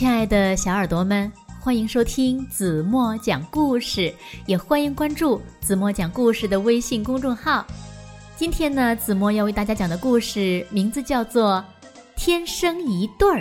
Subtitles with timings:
[0.00, 4.10] 亲爱的小耳朵们，欢迎收听子墨讲故事，
[4.46, 7.66] 也欢迎关注子墨讲故事的微信公众号。
[8.34, 11.62] 今天呢，子墨要为大家讲的故事名字叫做
[12.16, 13.40] 《天生一对儿》。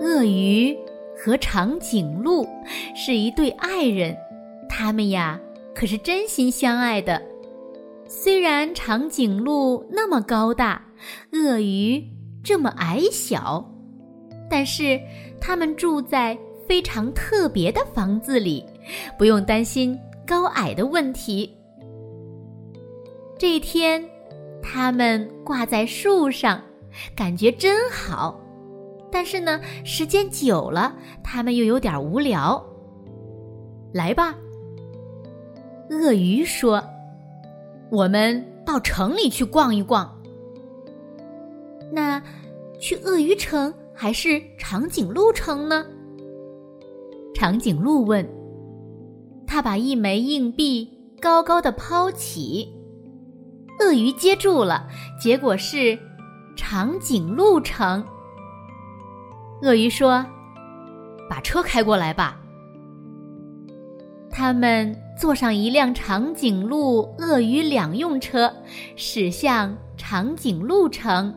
[0.00, 0.76] 鳄鱼
[1.16, 2.46] 和长颈鹿
[2.94, 4.16] 是一对爱人，
[4.68, 5.40] 他们呀
[5.74, 7.20] 可是真心相爱的。
[8.06, 10.84] 虽然长颈鹿那么高大，
[11.32, 12.02] 鳄鱼
[12.42, 13.64] 这么矮小，
[14.50, 15.00] 但是
[15.40, 16.36] 他们住在
[16.66, 18.64] 非常特别的房子里，
[19.18, 21.50] 不用担心高矮的问题。
[23.38, 24.04] 这一天，
[24.62, 26.62] 他们挂在树上，
[27.16, 28.38] 感觉真好。
[29.14, 32.60] 但是呢，时间久了，他们又有点无聊。
[33.92, 34.34] 来吧，
[35.88, 36.82] 鳄鱼说
[37.92, 40.20] ：“我们到城里去逛一逛。”
[41.94, 42.20] 那
[42.80, 45.86] 去鳄鱼城还是长颈鹿城呢？
[47.36, 48.28] 长颈鹿问。
[49.46, 50.90] 他把一枚硬币
[51.20, 52.68] 高高的抛起，
[53.78, 54.88] 鳄鱼接住了，
[55.20, 55.96] 结果是
[56.56, 58.04] 长颈鹿城。
[59.64, 60.22] 鳄鱼说
[61.26, 62.38] ：“把车开过来吧。”
[64.30, 68.52] 他们坐上一辆长颈鹿鳄鱼两用车，
[68.94, 71.34] 驶向长颈鹿城。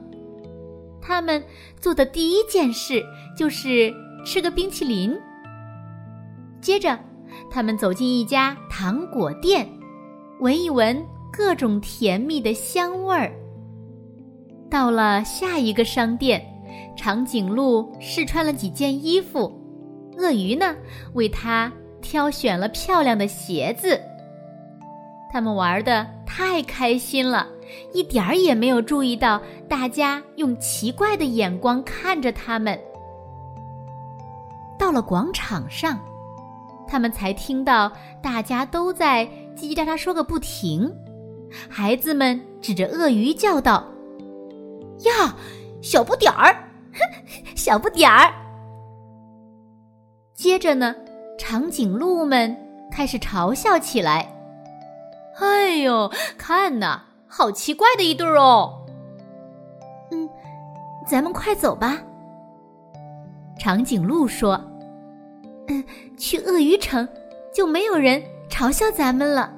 [1.01, 1.41] 他们
[1.79, 3.01] 做的第一件事
[3.37, 3.93] 就是
[4.25, 5.17] 吃个冰淇淋。
[6.59, 6.99] 接着，
[7.49, 9.65] 他们走进一家糖果店，
[10.41, 13.31] 闻一闻各种甜蜜的香味儿。
[14.69, 16.56] 到了下一个商店。
[16.95, 19.51] 长颈鹿试穿了几件衣服，
[20.17, 20.75] 鳄鱼呢
[21.13, 21.71] 为它
[22.01, 23.99] 挑选了漂亮的鞋子。
[25.31, 27.47] 他们玩的太开心了，
[27.93, 32.79] 一点儿也没有注意到大家用奇怪的眼光看着他们。
[34.79, 35.99] 到了广场上，
[36.87, 40.91] 他们才听到大家都在叽叽喳喳说个不停。
[41.69, 43.85] 孩子们指着鳄鱼叫道
[45.03, 45.35] ：“呀，
[45.81, 46.55] 小不点儿！”
[47.67, 48.33] 小不点儿。
[50.33, 50.95] 接着呢，
[51.37, 52.55] 长颈鹿们
[52.89, 54.25] 开始嘲笑起来。
[55.37, 58.85] 哎呦，看呐，好奇怪的一对儿哦。
[60.11, 60.29] 嗯，
[61.05, 62.01] 咱们快走吧。
[63.59, 64.53] 长颈鹿说
[65.67, 65.83] ：“嗯，
[66.17, 67.05] 去鳄鱼城
[67.53, 69.51] 就没有人嘲笑咱们了。”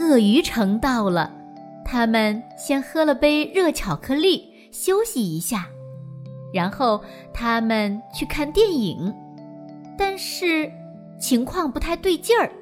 [0.00, 1.30] 鳄鱼城到了，
[1.84, 4.55] 他们先喝了杯热巧克力。
[4.78, 5.66] 休息一下，
[6.52, 9.12] 然后他们去看电影，
[9.96, 10.70] 但是
[11.18, 12.52] 情况不太对劲儿，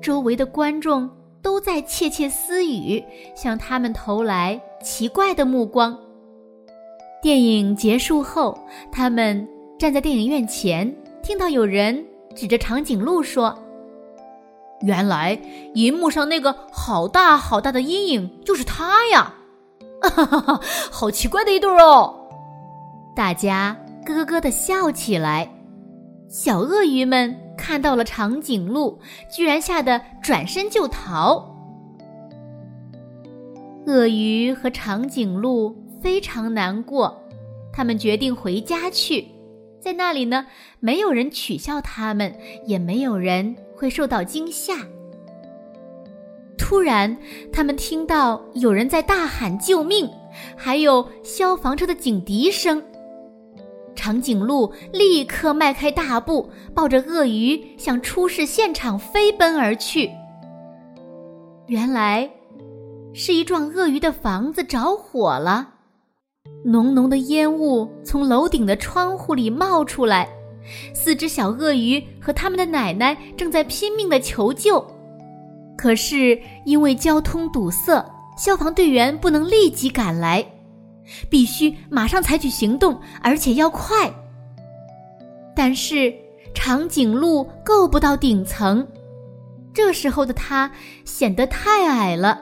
[0.00, 1.08] 周围的观众
[1.42, 3.04] 都在窃窃私语，
[3.36, 5.96] 向他们投来奇怪的目光。
[7.22, 8.58] 电影结束后，
[8.90, 9.46] 他们
[9.78, 12.02] 站在电影院前，听到有人
[12.34, 13.56] 指着长颈鹿说
[14.80, 15.38] ：“原来
[15.74, 19.34] 银幕上那个好大好大的阴影就是他呀！”
[20.10, 20.60] 哈哈哈，
[20.90, 22.14] 好奇怪的一对哦！
[23.14, 25.48] 大家咯咯的笑起来。
[26.28, 28.98] 小鳄鱼们看到了长颈鹿，
[29.30, 31.50] 居然吓得转身就逃。
[33.86, 37.16] 鳄鱼和长颈鹿非常难过，
[37.72, 39.28] 他们决定回家去。
[39.80, 40.46] 在那里呢，
[40.80, 42.34] 没有人取笑他们，
[42.66, 44.74] 也没有人会受到惊吓。
[46.74, 47.16] 突然，
[47.52, 50.10] 他们听到有人在大喊救命，
[50.56, 52.82] 还有消防车的警笛声。
[53.94, 60.10] 长颈鹿立刻迈开大步，抱着鳄鱼向出事现场飞奔而去。
[61.68, 62.28] 原来，
[63.12, 65.74] 是一幢鳄鱼的房子着火了，
[66.64, 70.28] 浓浓的烟雾从楼顶的窗户里冒出来，
[70.92, 74.84] 四只小鳄鱼和他们的奶奶正在拼命的求救。
[75.84, 78.02] 可是因为交通堵塞，
[78.38, 80.42] 消防队员不能立即赶来，
[81.28, 84.10] 必须马上采取行动，而且要快。
[85.54, 86.10] 但是
[86.54, 88.88] 长颈鹿够不到顶层，
[89.74, 90.72] 这时候的它
[91.04, 92.40] 显得太矮了，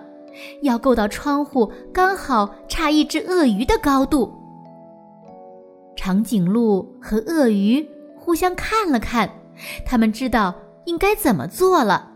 [0.62, 4.32] 要够到窗户刚好差一只鳄鱼的高度。
[5.96, 7.84] 长颈鹿和鳄鱼
[8.16, 9.28] 互相看了看，
[9.84, 10.54] 他们知道
[10.84, 12.11] 应该怎么做了。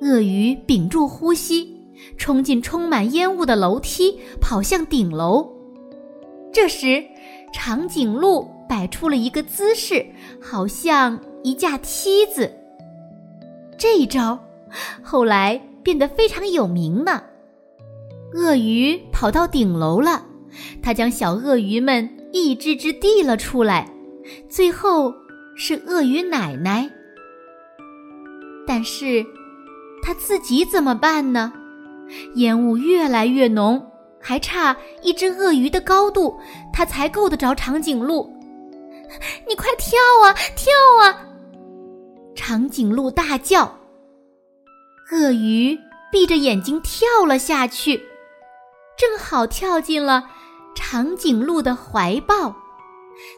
[0.00, 1.76] 鳄鱼屏住呼吸，
[2.16, 5.52] 冲进充满烟雾的楼梯，跑向顶楼。
[6.52, 7.04] 这时，
[7.52, 10.06] 长颈鹿摆出了一个姿势，
[10.40, 12.52] 好像一架梯子。
[13.76, 14.38] 这一招
[15.02, 17.22] 后来变得非常有名呢。
[18.34, 20.24] 鳄鱼跑到顶楼了，
[20.80, 23.90] 它将小鳄鱼们一只只递了出来，
[24.48, 25.12] 最后
[25.56, 26.88] 是鳄鱼奶奶。
[28.64, 29.26] 但是。
[30.08, 31.52] 他自己怎么办呢？
[32.36, 36.40] 烟雾越来越浓，还差一只鳄鱼的高度，
[36.72, 38.26] 他才够得着长颈鹿。
[39.46, 40.72] 你快跳啊，跳
[41.02, 41.28] 啊！
[42.34, 43.76] 长颈鹿大叫。
[45.12, 45.78] 鳄鱼
[46.10, 47.98] 闭着眼睛跳了下去，
[48.96, 50.30] 正好跳进了
[50.74, 52.56] 长颈鹿的怀抱。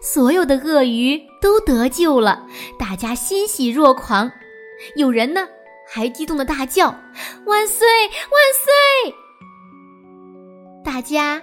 [0.00, 2.46] 所有的鳄鱼都得救了，
[2.78, 4.30] 大家欣喜若狂。
[4.94, 5.48] 有人呢？
[5.92, 6.94] 还激动的大叫
[7.46, 7.86] ：“万岁，
[8.30, 9.14] 万岁！”
[10.84, 11.42] 大家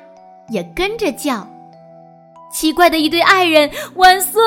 [0.49, 1.45] 也跟着叫。
[2.49, 4.41] 奇怪的一对爱人，万岁！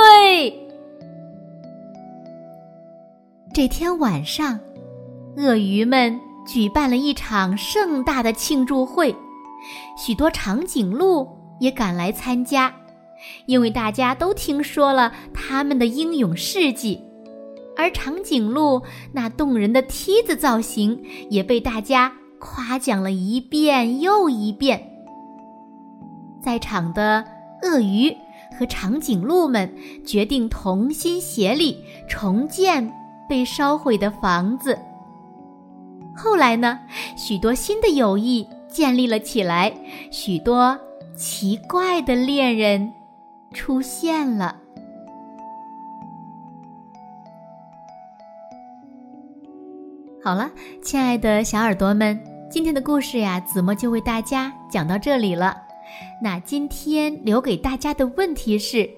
[3.52, 4.58] 这天晚上，
[5.36, 9.14] 鳄鱼们举办了一场盛大的庆祝会，
[9.98, 11.28] 许多长颈鹿
[11.60, 12.74] 也赶来参加，
[13.44, 17.04] 因为大家都听说了他们的英勇事迹。
[17.76, 18.82] 而长颈鹿
[19.12, 24.86] 那动人的梯子造型也被大家夸奖了一遍又一遍。
[26.42, 27.24] 在场的
[27.62, 28.14] 鳄鱼
[28.58, 29.72] 和长颈鹿们
[30.04, 31.76] 决定同心协力
[32.08, 32.92] 重建
[33.28, 34.78] 被烧毁的房子。
[36.16, 36.78] 后来呢，
[37.16, 39.72] 许多新的友谊建立了起来，
[40.10, 40.78] 许多
[41.16, 42.92] 奇怪的恋人
[43.52, 44.56] 出现了。
[50.22, 50.50] 好了，
[50.82, 52.18] 亲爱的小耳朵们，
[52.50, 55.56] 今天的故事呀，子墨就为大家讲到这里了。
[56.22, 58.88] 那今天留给大家的问题是：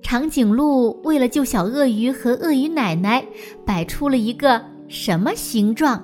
[0.00, 3.24] 长颈鹿为了救小鳄鱼和鳄鱼奶奶，
[3.66, 6.00] 摆出了一个什么形状？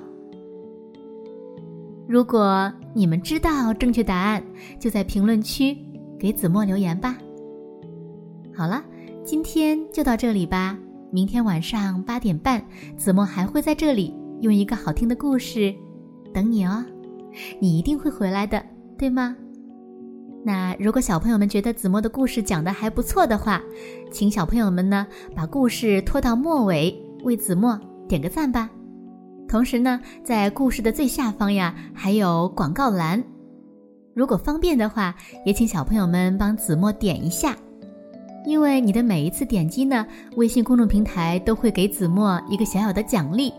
[2.05, 4.43] 如果你们知道正确答案，
[4.77, 5.77] 就在评论区
[6.19, 7.17] 给子墨留言吧。
[8.53, 8.83] 好了，
[9.23, 10.77] 今天就到这里吧。
[11.09, 12.61] 明天晚上八点半，
[12.97, 14.13] 子墨还会在这里。
[14.41, 15.73] 用一个好听的故事
[16.33, 16.83] 等你哦，
[17.59, 18.61] 你一定会回来的，
[18.97, 19.35] 对吗？
[20.43, 23.61] 那如果小朋友们觉得子墨的故事讲的还不错的话，
[24.11, 25.05] 请小朋友们呢
[25.35, 27.79] 把故事拖到末尾，为子墨
[28.09, 28.67] 点个赞吧。
[29.47, 33.23] 同时呢，在故事的最下方呀还有广告栏，
[34.15, 35.15] 如果方便的话，
[35.45, 37.55] 也请小朋友们帮子墨点一下，
[38.47, 43.53] 因为你的每一次点击呢，微信公众平台都会给子墨一个小小的奖励。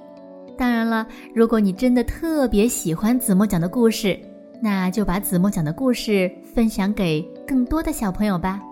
[0.56, 4.18] 当然了，如果你真的特别喜欢子墨讲的故事，
[4.62, 8.62] 那就把子墨讲的故事分享给更多的小朋友吧。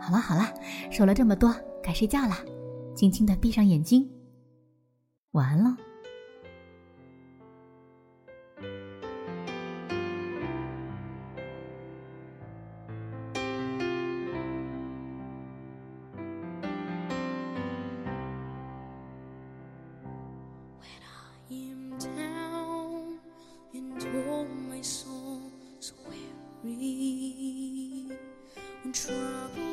[0.00, 0.52] 好了好了，
[0.90, 2.34] 说了这么多，该睡觉了，
[2.94, 4.08] 轻轻的闭上眼睛，
[5.32, 5.70] 晚安喽。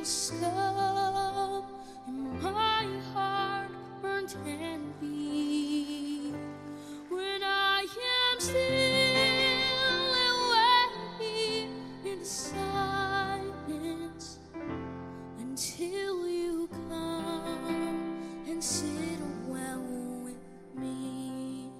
[0.04, 1.64] love
[2.42, 6.34] my heart burnt envy
[7.08, 7.88] when I
[8.34, 8.58] am still
[10.26, 10.40] and
[11.22, 11.70] waiting
[12.04, 13.20] in silence
[15.40, 19.82] until you come and sit well
[20.26, 20.36] with
[20.76, 21.72] me.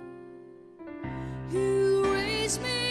[1.52, 2.83] You raise me.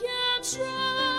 [0.00, 1.09] can't try.